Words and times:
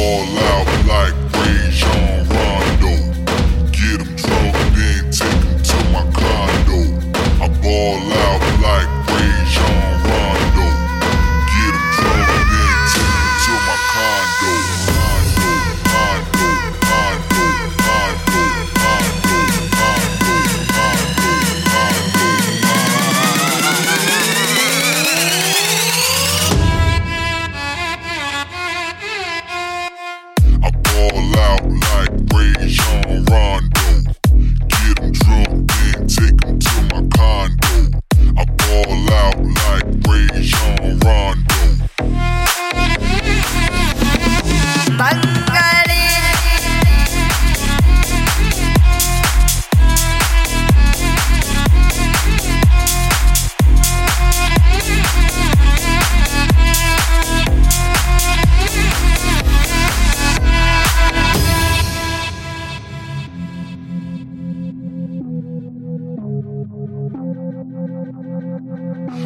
all 0.00 0.38
out. 0.38 0.79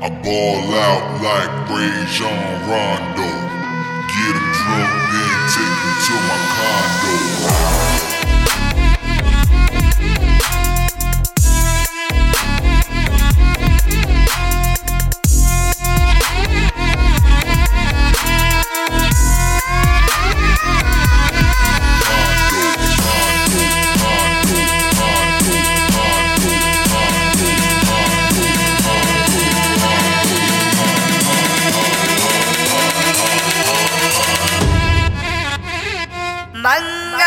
I 0.00 0.08
ball 0.08 0.62
out 0.78 1.22
like 1.26 1.50
Rajon 1.74 2.30
Rondo. 2.70 3.30
Get 4.14 4.30
him 4.30 4.48
drunk, 4.54 4.94
then 5.10 5.38
take 5.50 5.78
him 5.82 5.94
to 6.06 6.14
my 6.22 6.38
condo. 6.54 6.87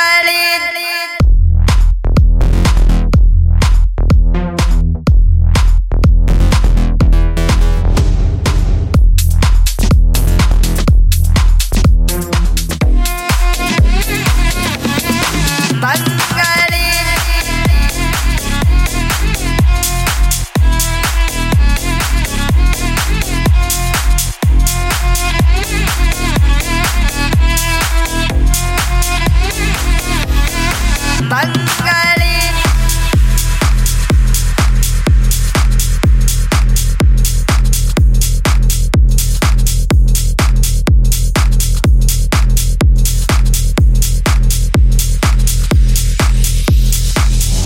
Khalid. 0.01 0.61
Khalid. 0.65 1.20